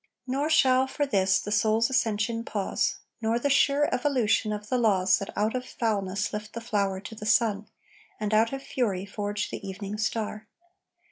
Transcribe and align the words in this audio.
Nor 0.25 0.49
shall, 0.49 0.87
for 0.87 1.05
this, 1.05 1.39
the 1.39 1.51
soul's 1.51 1.87
ascension 1.91 2.43
pause, 2.43 2.95
Nor 3.21 3.37
the 3.37 3.51
sure 3.51 3.87
evolution 3.93 4.51
of 4.51 4.67
the 4.67 4.79
laws 4.79 5.19
That 5.19 5.29
out 5.37 5.55
of 5.55 5.63
foulness 5.63 6.33
lift 6.33 6.53
the 6.53 6.59
flower 6.61 6.99
to 7.01 7.23
sun, 7.23 7.67
And 8.19 8.33
out 8.33 8.51
of 8.51 8.63
fury 8.63 9.05
forge 9.05 9.51
the 9.51 9.61
evening 9.63 9.99
star. 9.99 10.47